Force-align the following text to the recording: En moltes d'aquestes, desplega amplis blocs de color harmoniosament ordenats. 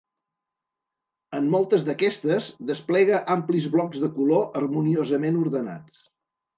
En 1.39 1.49
moltes 1.57 1.85
d'aquestes, 1.91 2.49
desplega 2.71 3.23
amplis 3.37 3.71
blocs 3.79 4.03
de 4.07 4.13
color 4.19 4.53
harmoniosament 4.63 5.43
ordenats. 5.47 6.07